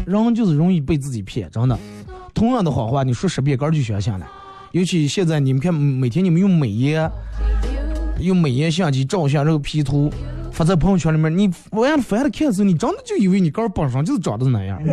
[0.05, 1.79] 人就是容易被自己骗，真的。
[2.35, 4.27] 同样的谎话，你说十遍，根儿就相信了。
[4.73, 7.11] 尤其现在你们看，每天你们用美颜，
[8.21, 10.11] 用美颜相机照相，然后 P 图
[10.51, 14.83] 发在朋友圈里面，你完了翻了看的时候，你真的就以为你根儿本身就是长得那样。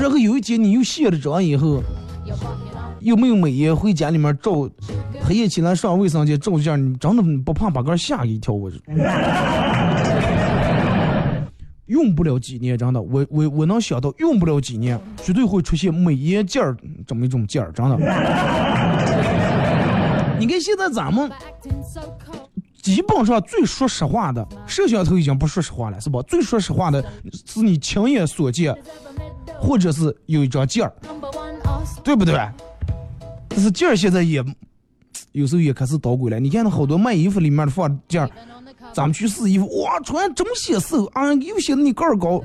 [0.00, 1.82] 然后有一天你又卸了妆以后，
[3.00, 4.68] 又没有美颜，回家里面照，
[5.22, 8.54] 黑夜起来上卫生间照相，你真的不怕把个吓一跳？
[8.54, 8.76] 我这
[11.92, 16.76] 用不了几年，真的，我我我能想到用不了几年，绝对会出现美颜镜儿
[17.06, 17.96] 这么一种镜儿，真的。
[20.40, 21.30] 你看现在咱们.
[22.82, 26.20] 基本上最说实话的，摄像头已经不说实话了，是吧？
[26.22, 27.00] 最说实话的
[27.46, 28.76] 是你亲眼所见
[29.60, 30.92] 或者是有一张镜儿?
[32.02, 32.34] 对不对？
[33.48, 34.44] 但是镜儿现在也
[35.30, 36.40] 有时候也开始捣鬼了。
[36.40, 38.28] 你看那好多卖衣服里面的放镜儿，
[38.92, 42.42] 咱们去试衣服，哇，穿这么显瘦啊，又显得你个儿高，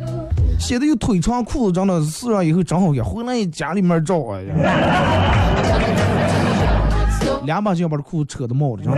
[0.59, 3.03] 显得又腿长，裤子长的试上以后真好看。
[3.03, 4.53] 回来家里面照，哎呀，
[7.45, 8.97] 两把就要把这裤子扯的冒了，真的。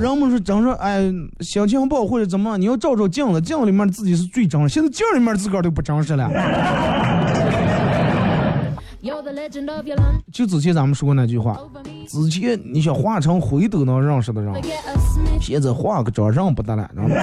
[0.00, 1.02] 人们说真说，哎，
[1.40, 4.68] 心情不好或者怎么，你要照照镜子，镜子里面自己是最真。
[4.68, 6.28] 现在镜里面自个儿都不真实了。
[10.32, 11.58] 就之前咱们说过那句话，
[12.08, 14.54] 之前你想化成灰都能认识的人
[15.40, 16.88] 现在化个妆认不得了。
[16.94, 17.14] 知道.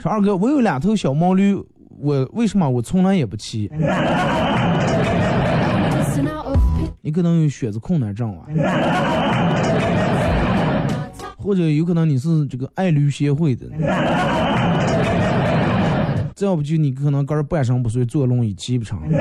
[0.00, 1.54] 说二哥，我有两头小毛驴，
[1.98, 3.70] 我为什么我从来也不骑.
[7.02, 8.44] 你可能有血子困难症啊，
[11.36, 13.66] 或者有可能你是这个爱驴协会的，
[16.40, 18.98] 再要不就你可能根儿半身不遂，坐轮椅骑不成。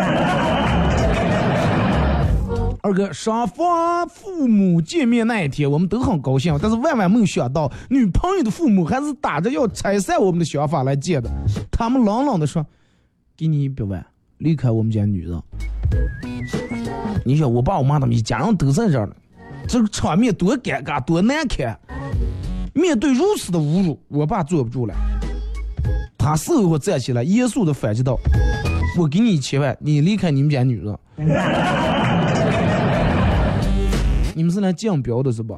[2.81, 11.29] 二哥，双方父母见面那一天，我们都很高兴，但是万万没有想到，女朋友的父母还是打着要拆散我们的想法来见的。
[11.69, 12.65] 他们冷冷的说
[13.35, 14.05] ：“给你一百万，
[14.37, 15.37] 离开我们家女人。”
[17.25, 19.13] 你想，我爸我妈他们一家人都在这儿呢，
[19.67, 21.77] 这个场面多尴尬，多难看。
[22.73, 24.95] 面对如此的侮辱，我爸坐不住了，
[26.29, 28.15] 他事后站起来，严肃的反击道
[28.95, 30.95] ：“我给你一千万，你离开你们家女人。”
[34.35, 35.55] 你们是来降标的是吧.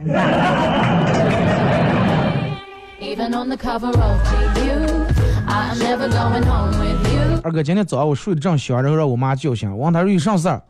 [7.43, 10.61] 二哥，今天早上我睡得正香，然后让我妈叫醒，问她说有啥事儿，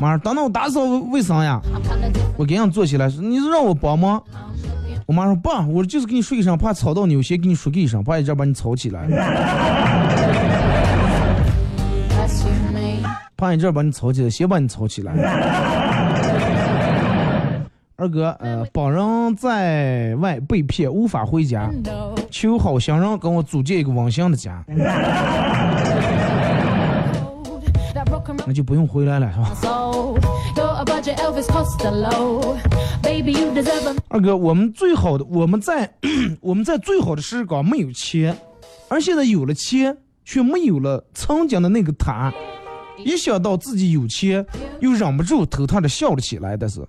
[0.00, 0.80] 妈说等等我打扫
[1.12, 1.60] 卫生呀。
[2.38, 4.22] 我赶紧坐起来说，你是让我帮忙？
[5.10, 9.08] 我妈说爸，我就是给你说一声，怕吵到你，我先给你说个一声，怕一阵把你吵起来.
[13.36, 15.12] 怕一阵把你吵起来，先把你吵起来。
[17.96, 21.68] 二哥，呃，本人在外被骗无法回家，
[22.30, 24.64] 求好心人跟我组建一个温馨的家
[28.46, 29.50] 那就不用回来了，是吧
[34.08, 35.90] 二哥，我们最好的，我们在
[36.40, 38.36] 我们在最好的时光没有钱，
[38.88, 42.32] 而现在有了钱，却没有了曾经的那个他。
[43.02, 44.44] 一想到自己有钱，
[44.80, 46.56] 又忍不住偷偷的笑了起来。
[46.56, 46.80] 但是，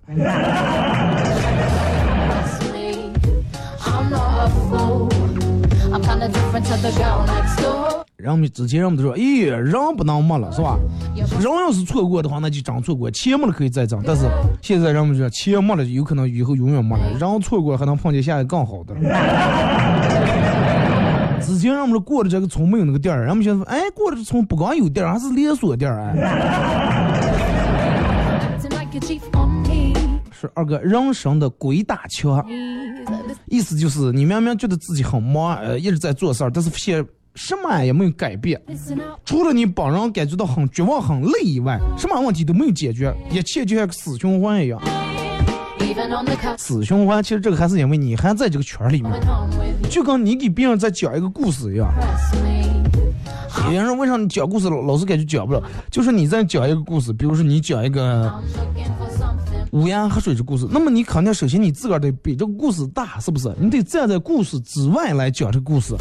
[8.22, 10.78] 人们之前人们都说，咦，人不能没了，是吧？
[11.15, 13.99] 人要是错过的话，那就真错过；钱没了可以再挣。
[14.05, 14.30] 但是
[14.61, 18.93] 现在人们说，钱没了有可能以后永远没了，人错过还能碰见下一个更好的。
[21.41, 26.15] 之前人们过的这个村没有那个店儿，人们现在说，哎，过的这村不光有店儿，还是连锁店儿哎。
[28.55, 29.93] acting like a chief on me.
[30.32, 32.45] 是二哥人生的鬼打墙，
[33.47, 37.03] 意思就是你明明觉得自己很忙，呃，一直在做事儿，但是现
[37.36, 38.61] 什么也没有改变，
[39.23, 44.82] 除了你帮人感觉到很绝望、很累以外，什么问题都没有解决，一切就像个死循环一样。
[46.57, 49.11] 死循环，其实这个还是因为你还在这个圈儿里面，
[49.89, 51.89] 就跟你给别人在讲一个故事一样。
[53.69, 55.61] 别人为啥你讲故事老老是感觉讲不了？
[55.89, 58.34] 就是你在讲一个故事，比如说你讲一个
[59.71, 63.53] 乌鸦喝水的故事，那么你肯定首先你自个儿得比这个故事大，是不是？
[63.59, 65.95] 你得站在故事之外来讲这个故事，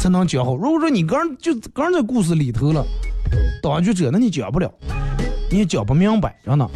[0.00, 0.56] 才能讲好。
[0.56, 2.82] 如果说你刚就刚在故事里头了，
[3.62, 4.72] 当局者，那你讲不了，
[5.50, 6.70] 你也讲不明白，真的。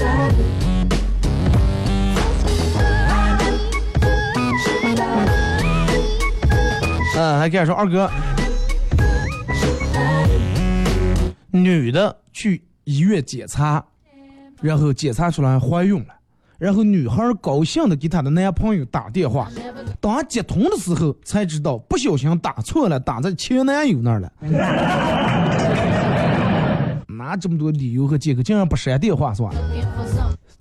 [7.16, 8.10] 嗯，还跟人说二哥，
[11.50, 13.82] 女的去医院检查，
[14.60, 16.14] 然后检查出来怀孕了，
[16.64, 19.50] 然后女孩高兴的给她的男朋友打电话，
[20.00, 24.32] 当接通的时候才知道不小心打错了，打在前男友那儿了。
[27.06, 29.50] 哪这么多理由和借口，竟然不删电话是吧？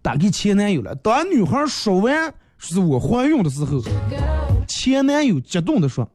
[0.02, 0.94] 打给前男友了。
[0.96, 3.82] 当女孩说完是我怀孕的时候，
[4.68, 6.06] 前男友激动的说。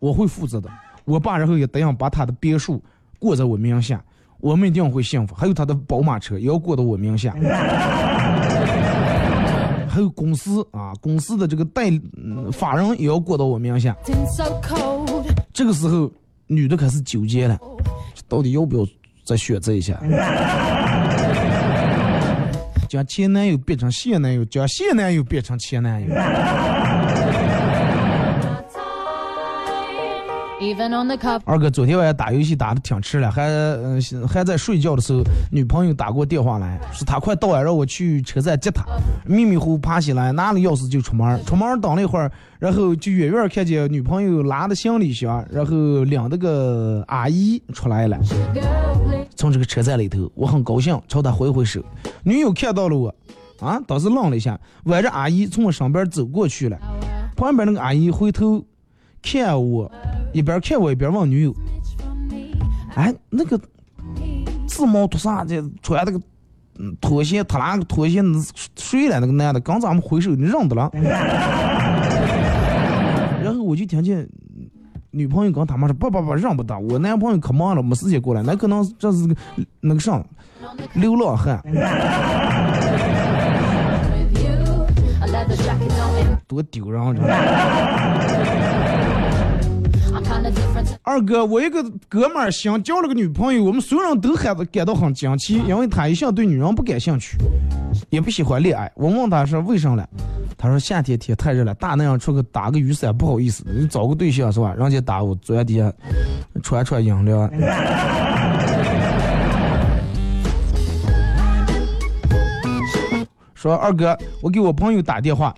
[0.00, 0.70] 我会负责的，
[1.06, 2.82] 我爸然后也答应把他的别墅
[3.18, 4.02] 过在我名下，
[4.38, 5.34] 我们一定会幸福。
[5.34, 7.34] 还有他的宝马车也要过到我名下，
[9.90, 11.90] 还有公司啊，公司的这个代
[12.52, 13.96] 法人也要过到我名下。
[15.52, 16.08] 这个时候，
[16.46, 17.58] 女的开始纠结了，
[18.28, 18.86] 到底要不要
[19.24, 20.00] 再选择一下？
[22.88, 26.08] 将前男友变成现男友，将现男友变成前男友。
[31.46, 33.98] 二哥昨天晚上打游戏打的挺迟了，还嗯
[34.28, 38.84] 还在睡觉的时候，女朋友打过电话来，说她快到了，让我去车站接她。
[39.24, 41.42] 迷迷糊糊爬起来，拿了钥匙就出门。
[41.46, 48.18] 出门等了一会儿，然后就远远看见女朋友拉的行李箱，然后领那个阿姨出来了，
[49.36, 51.82] 从这个车站里头，我很高兴，朝她挥挥手。
[52.22, 53.14] 女友看到了我，
[53.60, 56.76] 啊，当时愣了一下，挽着阿姨从我身边走过去了。
[57.34, 58.62] 旁边那个阿姨回头
[59.22, 59.90] 看我。
[60.32, 61.52] 一边看我一边问女友
[62.94, 63.60] ：“哎，那个
[64.66, 66.20] 自毛脱啥的，穿那个
[67.00, 68.22] 拖鞋，他那个拖鞋
[68.76, 69.18] 谁了？
[69.18, 70.88] 那个男的刚咱们挥手，你认得了？”
[73.42, 74.28] 然后我就听见
[75.10, 78.40] 女朋友跟他妈说：“不不不，认不得，我男朋友可忙了，没时间过来。
[78.44, 79.34] 那可能这是个
[79.80, 80.24] 那个啥，
[80.94, 81.60] 流浪汉，
[86.46, 87.12] 多丢人啊！”
[91.10, 97.36] 二哥，我一个哥们儿想交了个女朋友，我们所有人都感到感到很惊奇，因为他一向对女人不感兴趣，
[98.10, 98.88] 也不喜欢恋爱。
[98.94, 100.08] 我问他说为啥了，
[100.56, 104.72] 他说夏天天太热了，大太阳出去打个雨伞不好意思，你找个对象是吧？
[104.78, 105.92] 人家打我坐在底下
[106.62, 107.50] 穿穿饮料。
[113.52, 115.52] 说二哥，我给我朋友打电话，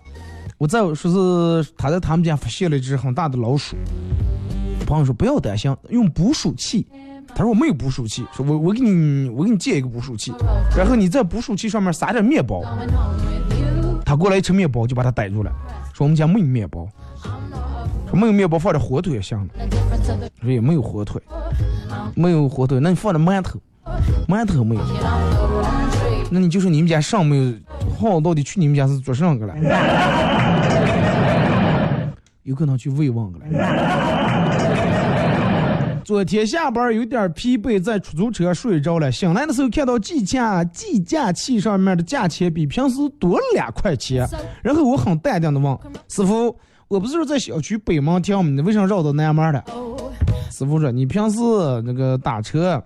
[0.56, 3.76] 我在说是他在他们家发现了一只很大的老鼠。
[4.92, 6.86] 朋友说不要担心，用捕鼠器。
[7.34, 10.34] 他说我没有捕鼠器，说我我给你我给你借一个捕鼠器，
[10.76, 12.62] 然后你在捕鼠器上面撒点面包。
[14.04, 15.50] 他过来一吃面包就把他逮住了，
[15.94, 16.86] 说我们家没有面包，
[18.10, 19.46] 说没有面包放点火腿也行了。
[20.42, 21.22] 说也没有火腿，
[22.14, 23.58] 没有火腿，那你放点馒头，
[24.28, 24.82] 馒头没有，
[26.30, 27.54] 那你就说你们家上没有，
[27.98, 29.54] 好到底去你们家是做什么个了？
[32.42, 33.46] 有可能去慰问个了。
[36.04, 39.10] 昨天下班有点疲惫，在出租车睡着了。
[39.12, 44.28] 醒来的时候看到计价计价器上面的价钱比平时多了两块钱，
[44.62, 45.78] 然后我很淡定的问
[46.08, 46.56] 师傅
[46.88, 48.50] ：“我不是在小区北门停吗？
[48.50, 49.62] 你为啥绕到南门了？”
[50.50, 51.38] 师傅说：“你平时
[51.84, 52.82] 那个打车。”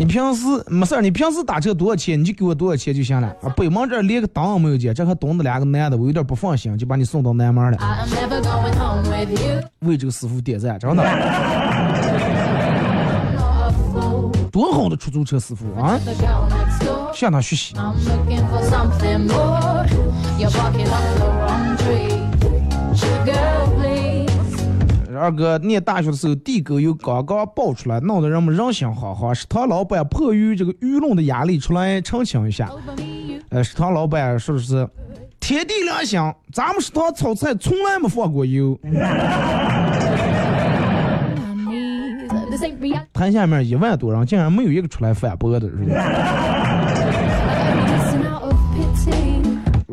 [0.00, 3.28] 你平时没事儿，你平时打车多少钱，你就给我多少钱就行了。
[3.42, 7.76] 啊，北门这连个灯也没有见，这还蹲着两个男的，我有点不放心，就把你送到南门了。
[9.80, 11.04] 为这个师傅点赞，真的。
[14.50, 16.00] 多好的出租车师傅啊！
[17.12, 17.74] 向他学习。
[25.20, 29.34] 二哥念大学的时候，地沟油刚刚爆出来，闹得人们人心惶惶。
[29.34, 32.70] 食堂老板迫于这个舆论的压力，出来澄清一下。
[33.50, 34.88] 呃，食堂老板说的是
[35.38, 36.18] 天地良心，
[36.52, 38.78] 咱们食堂炒菜从来没放过油。
[43.12, 46.59] 台下面一万多人，竟然没有一个出来反驳的，是吧？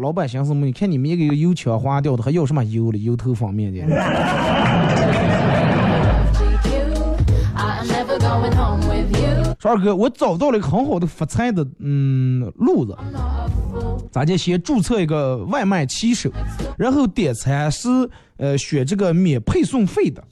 [0.08, 0.66] 老板寻思么？
[0.66, 2.98] 你看你们一个油腔滑调的，还要什么油了？
[2.98, 3.86] 油头方面的。
[9.60, 12.98] 说二哥，我找到了一个很好的发财的嗯路子。
[14.10, 16.32] 咱就先注册一个外卖骑手，
[16.78, 17.90] 然后点餐是
[18.38, 20.24] 呃选这个免配送费的。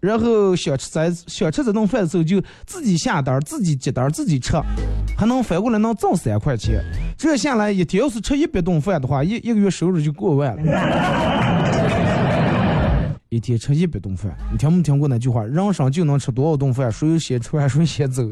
[0.00, 4.54] 然后想吃咱想吃这顿饭的时候，就自己下单、自己接单、自己吃，
[5.16, 6.82] 还能反过来能挣三块钱。
[7.18, 10.62] 这下来一天要是吃一百顿饭的话，一一个月收入就过万了。
[13.28, 15.44] 一天吃一百顿饭，你听没听过那句话？
[15.44, 16.90] 人生就能吃多少顿饭？
[16.90, 18.24] 谁先吃完谁先走。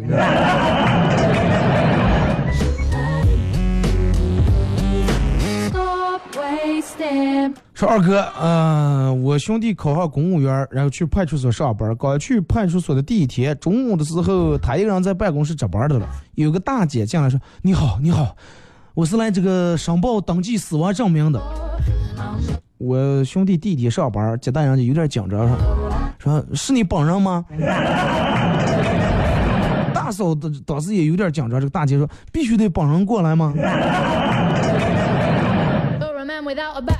[7.74, 11.94] 说二哥，嗯、我兄弟考上公务员，然后去派出所上班。
[11.96, 16.08] 刚去派出所的第一天，中午的时候，他一个人在办公室值班的了。
[16.34, 18.36] 有个大姐进来说：“你好，你好，
[18.94, 21.40] 我是来这个申报登记死亡证明的。”
[22.78, 25.48] 我兄弟第一天上班，接待人就有点紧张，
[26.18, 27.44] 说：“是你本人吗？”
[29.92, 33.52] 大嫂当当时也有点紧张，这个大姐说：“必须得本人过来吗？”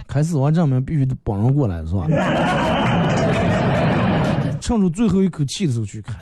[0.06, 2.06] 开死亡证明必须得本人过来是吧？
[4.60, 6.12] 趁着最后一口气的时候去开。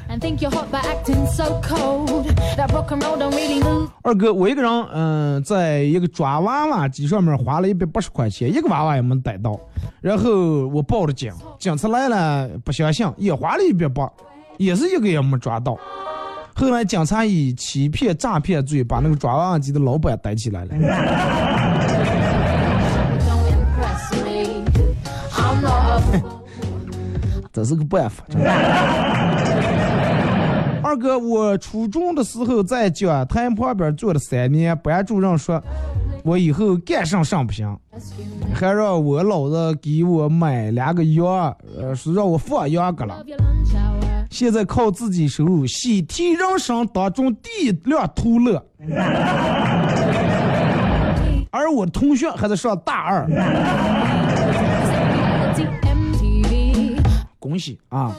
[4.02, 9.58] 二哥，我一个人，嗯、在一个抓娃娃机上面花了一百八十块钱，一个娃娃也没逮到。
[10.00, 14.08] 然后我报了警，警察来了不相信，也花了一百八，
[14.58, 15.76] 也是一个也没抓到。
[16.54, 20.74] 后来警察以欺骗诈骗罪把那个抓娃娃机的老板逮起来了。
[27.56, 28.22] 这是个办法。
[28.28, 28.50] 真的
[30.84, 35.60] 二哥，我初中的时候在讲台旁边坐了三年，班主任说
[36.22, 37.76] 我以后干上上不行，
[38.54, 41.26] 还让我老子给我买两个羊，
[41.76, 43.24] 呃，是让我放羊去了.
[44.30, 48.64] 现在靠自己收入，喜提人生当中第一辆途乐。
[51.50, 53.26] 而我同学还在上大二，
[57.46, 58.14] 恭喜啊.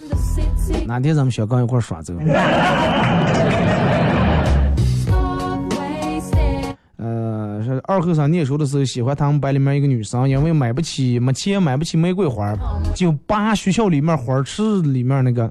[0.85, 2.19] 哪天咱们小刚一块儿耍这个？
[6.99, 12.55] 呃，是二后生念书的时候喜欢他们班里面一个女生，因为买不起没钱买不起玫瑰花，
[12.95, 15.49] 就扒学校里面花池里面那个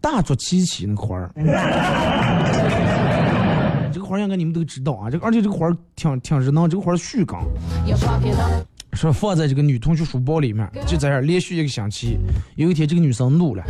[0.00, 1.30] 大竹七喜那个花儿。
[3.92, 7.38] 这个花儿应该你们都知道啊，这个而且这个花儿挺挺热闹，这个花儿续梗
[7.86, 8.64] ，You're popular.
[8.94, 12.16] 说放在这个女同学书包里面，就在这儿连续一个星期。
[12.56, 13.64] 有一天这个女生怒了，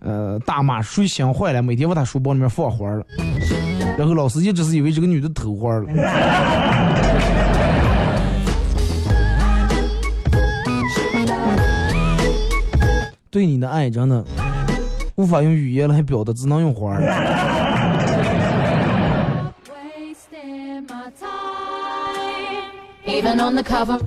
[0.00, 3.06] 呃，大骂谁想坏了，每天往她书包里面放花儿了。
[3.98, 5.86] 然后老师一直是以为这个女的偷花了。
[13.30, 14.24] 对你的爱真的
[15.16, 17.02] 无法用语言来表达，只能用花儿。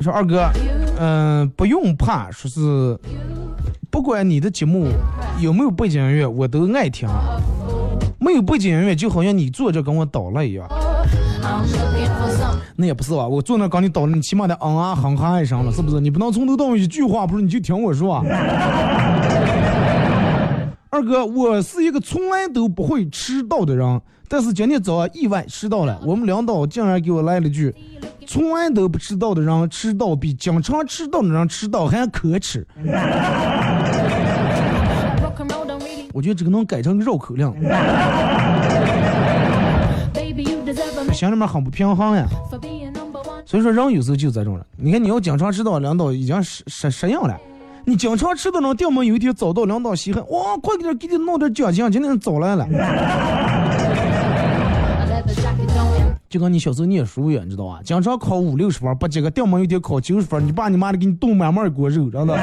[0.01, 0.49] 说二哥，
[0.99, 2.97] 嗯、不用怕，说是
[3.89, 4.87] 不管你的节目
[5.39, 7.07] 有没有背景音乐，我都爱听。
[8.19, 10.67] 没有背景音乐，就好像你坐着跟我捣了一样。
[12.75, 13.27] 那也不是吧？
[13.27, 15.99] 我坐那跟你捣了，你起码得嗯啊哼哈一声了，是不是？
[15.99, 18.23] 你不能从头到尾一句话不是你就听我说。
[20.93, 25.97] 二哥，我是一个从来都不会迟到的人，但是今天早上意外迟到了。
[26.05, 27.73] 我们领导竟然给我来了句
[28.27, 32.67] ：“从来都不迟到的人，迟到比经常迟到的人迟到还可耻。
[32.85, 34.01] That
[35.21, 36.09] rock and roll don't really.
[36.11, 37.49] ”我觉得这个能改成绕口令
[41.13, 42.27] 心里面很不平衡呀。
[43.45, 44.65] 所以说，人有时候就这种人。
[44.75, 47.39] 你看，你要经常迟到，领导已经适适适应了。
[47.85, 52.67] 你经常吃的，那掉门有一天早到，领导稀罕，哇，快点给你弄点奖金，今天早来了。
[56.29, 57.79] 就跟你小时候念书一样，你知道吧？
[57.83, 62.37] 经常考五六十分，不及格，掉门有一天考九十分，你爸你妈的给你炖满满一锅肉，真的。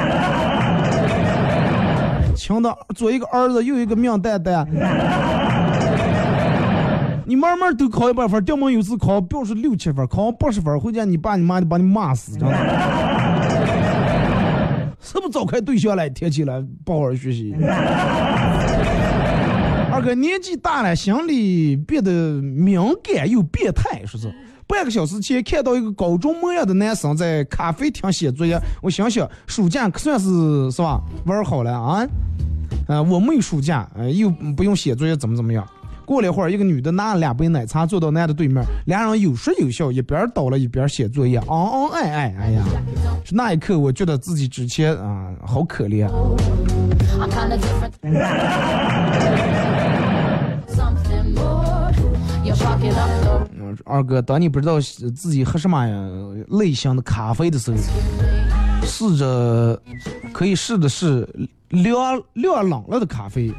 [2.35, 4.67] 亲的，左一个儿子，右一个命蛋蛋。
[7.25, 12.55] 你慢慢都考一百分，掉门有次考标是六七分，考八十分，回家你爸你妈的把你骂死，真的。
[15.01, 17.53] 是不是找开对象来，天起来不好好学习？
[19.91, 24.33] 二哥年纪大了，心里变得敏感又变态，说是。
[24.67, 32.07] 半个小时前看到一个高中模样的男生在咖啡厅写作业，我想想，暑假可算是是吧玩好了啊。
[32.87, 35.67] 呃，我没有暑假，呃，又不用写作业，怎么怎么样。
[36.09, 42.65] 过了一会儿，一个女的拿了两杯奶茶坐到男的对面，俩人有说有笑，一边倒了一边写作业，昂昂爱爱，哎呀，
[43.23, 46.09] 是那一刻我觉得自己之前啊、好可怜。
[53.85, 55.95] 二哥，当你不知道自己喝什么呀
[56.47, 57.77] 类型的咖啡的时候，
[58.83, 59.79] 试着
[60.33, 61.27] 可以试的是
[61.69, 61.95] 凉
[62.33, 63.53] 凉冷了的咖啡，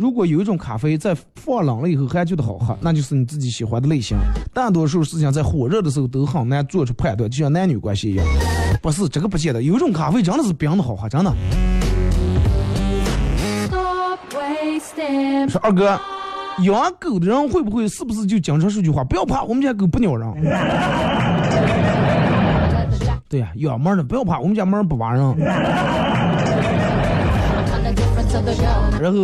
[0.00, 4.16] 如果有一种咖啡在放冷了以后还觉得好喝，那就是你自己喜欢的类型。
[4.54, 8.26] 大多数事情在火热的时候都很难做出判断，就像男女关系一样。
[8.80, 11.30] 不是这个不见得，有一种咖啡真的是冰的好喝，真的。
[15.50, 16.00] 说二哥，
[16.62, 19.04] 养狗的人会不会是不是就经常说句话？
[19.04, 20.26] 不要怕，我们家狗不咬人。
[23.28, 25.36] 对呀、养猫的不要怕，我们家猫不挖人。
[29.00, 29.18] 然后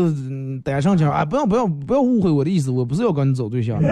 [0.56, 3.78] 嗯单上讲，哎，不要不要不要误会我的意思，我不是要跟你找对象。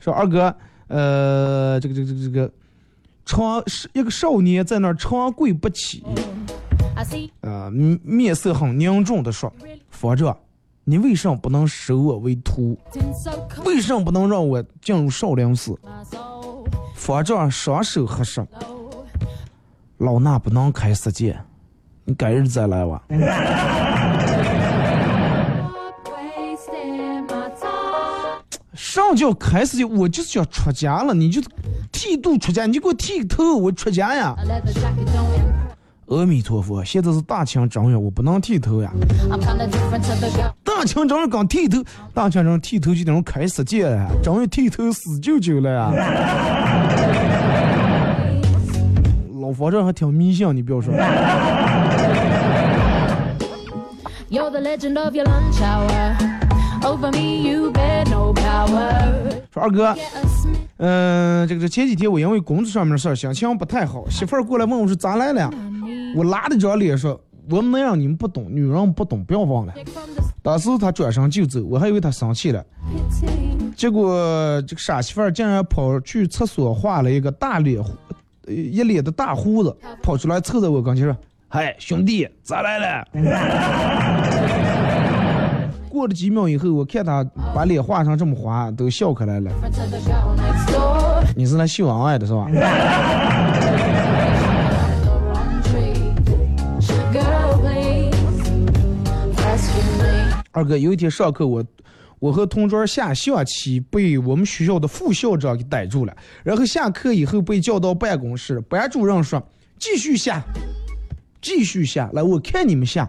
[0.00, 0.54] 说二哥，
[0.86, 2.50] 呃，这个这个这个这个，
[3.26, 6.02] 长是一个少年在那儿长跪不起
[7.42, 10.34] 呃，面面色很凝重的说 you：“ really 佛着，
[10.84, 12.78] 你为什么不能收我为徒.
[13.64, 15.78] 为什么不能让我进入少林寺？”
[16.96, 18.40] 佛着双手合十.
[19.98, 21.36] 老衲不能开世界，
[22.04, 23.02] 你改日再来吧。
[28.74, 31.42] 上叫开世界，我就是要出家了，你就
[31.90, 34.36] 剃度出家，你就给我剃个头，我出家呀.
[36.06, 38.90] 阿弥陀佛，现在是大清正月，我不能剃头呀。
[40.64, 41.84] 大清正月刚剃头，
[42.14, 45.90] 大清正剃头就那种开世界了，正月剃头死舅舅了呀。
[49.48, 50.92] 老佛这还挺迷信，你不要说。
[54.28, 56.14] You're the legend of your lunch hour.
[56.82, 58.92] Over me, you bear no power.
[59.50, 59.96] 说二哥.
[60.76, 65.50] 嗯、这个这前几天我因为工作上面的事儿，心情不太好，媳妇儿过来问我说咋来了，
[66.14, 67.18] 我拉着张脸说，
[67.48, 69.72] 我们能让你们不懂，女人不懂，不要忘了。
[70.42, 72.62] 当时他转身就走，我还以为他生气了，
[73.74, 74.12] 结果
[74.68, 77.82] 这个傻媳妇儿竟然跑去厕所画了一个大脸
[78.48, 81.16] 一脸的大胡子跑出来凑在我跟前说
[81.48, 83.04] ：“嗨，兄弟，咋来了？”
[85.88, 87.24] 过了几秒以后，我看他
[87.54, 89.50] 把脸画成这么滑，都笑开来了。
[91.34, 92.46] 你是来秀恩爱的是吧？
[100.52, 101.64] 二哥，有一天上课我
[102.18, 106.16] 我和同桌下象棋，被我们学校的副校长给逮住了。
[106.42, 109.40] 然后下课以后被叫到办公室，班主任说
[109.78, 110.42] ：“继续下，
[111.40, 113.08] 继续下，来，我看你们下。”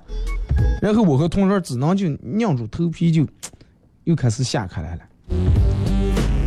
[0.81, 3.25] 然后我和同桌只能就硬住头皮就
[4.03, 5.01] 又开始下开来了。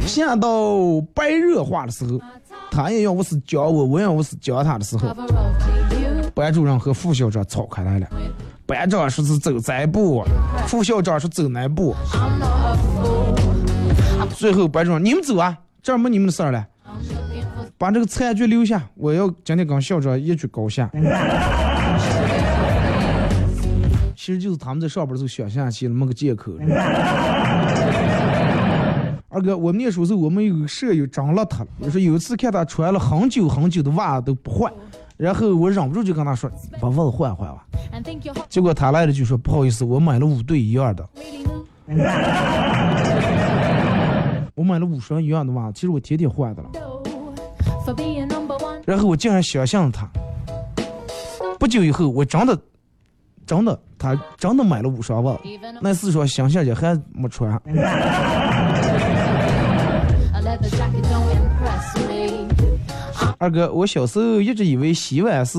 [0.07, 2.21] 下到白热化的时候，
[2.71, 5.15] 他也要我是教我，我也要我是教他的时候，
[6.35, 8.09] 班主任和副校长吵开来了。
[8.67, 10.25] 班长说是走这步，
[10.67, 11.95] 副校长说走那步。
[14.37, 16.67] 最后班主任，你们走啊，这儿没你们的事儿了，
[17.77, 20.91] 把这个餐具留下，我要今天跟校长一决高下。
[24.17, 26.53] 其实就是他们在上班的时候想下棋了，没个借口。
[29.29, 31.67] 二哥，我们念书时候，我们有个舍友长邋遢了。
[31.81, 34.73] 我说有一次看他穿了很久很久的袜子都不换，
[35.23, 36.51] 然后我忍不住就跟他说，
[36.81, 37.65] 把袜子换换吧。
[38.49, 41.09] 结果他来了就说不好意思，我买了五对一样的，
[44.57, 46.71] 我买了五双一样的袜子，其实我天天换的了。
[48.85, 50.09] 然后我竟然相信了他。
[51.57, 52.59] 不久以后，我真的，
[53.47, 55.39] 真的，他真的买了五双袜子，
[55.81, 57.49] 那四双乡下去还没穿。
[63.43, 65.59] 二哥，我小时候一直以为洗碗是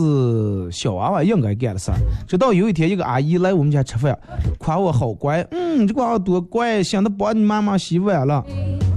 [0.72, 4.18] 小娃娃应该干的事儿，直到有一天一个阿姨来我们家吃饭，
[4.58, 8.42] 夸我好乖，嗯，这个娃娃多乖，想着帮你妈妈洗碗了，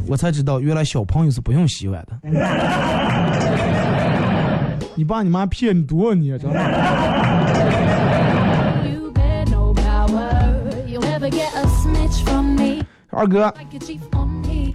[0.06, 2.16] 我才知道原来小朋友是不用洗碗的。
[4.94, 6.60] 你爸你妈骗你多你真的。
[8.88, 10.62] You bear no power.
[10.86, 12.84] You'll never get a snitch from me.
[13.10, 13.52] 二哥，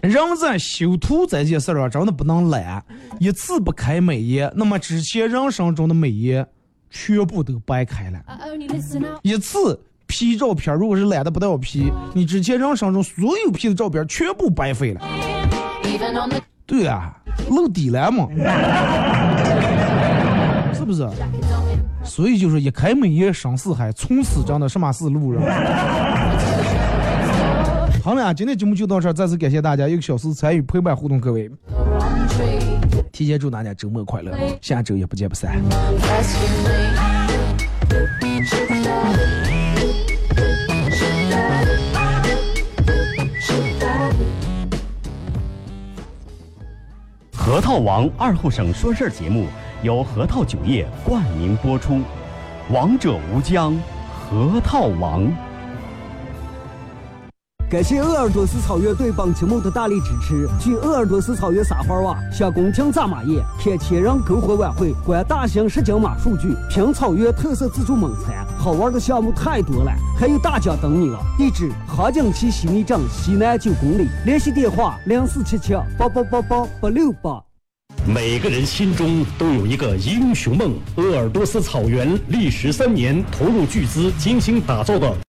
[0.02, 2.84] 人在修图这件事儿上真的不能懒，
[3.20, 6.46] 一次不开美颜，那么之前人生中的美颜
[6.90, 8.20] 全部都白开了。
[9.22, 15.02] 一次 P 照片，如果是懒得不到 P，你之前人生中所有 P 的照片全部白费了。
[16.66, 17.16] 对啊，
[17.50, 18.28] 露底了嘛，
[20.74, 21.08] 是不是
[22.04, 25.44] 所以就是一开美颜上四海，从此真的什么是路人。
[28.04, 31.52] 好了，今天节目就到这儿，再次感谢大家一个小时参与陪伴互动，各位.
[33.12, 35.62] 提前祝大家周末快乐，下周也不见不散。
[47.32, 49.46] 核核桃王二后省说事儿节目
[49.84, 52.02] 由核桃酒业冠名播出，
[52.72, 53.78] 王者无疆，
[54.10, 55.32] 核桃王。
[57.72, 60.46] 感谢鄂尔多斯草原对本节目的大力支持。
[60.60, 71.20] 去鄂尔多斯草原撒欢哇，享宫廷扎马宴，看千人篝火晚会，观大型实景马数据，品草原特色自助猛餐，好玩的项目太多了，还有大奖等你了！
[71.38, 77.42] 地址：哈景旗西密镇西南九公里，联系电话：零四七七八八八八八六八。
[78.04, 80.74] 每个人心中都有一个英雄梦。
[80.96, 85.14] 鄂尔多斯草原历时三年，投入巨资精心打造的